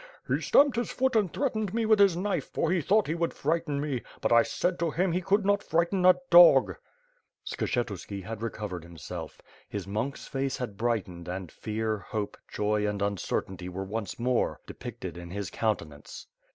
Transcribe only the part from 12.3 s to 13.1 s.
joy and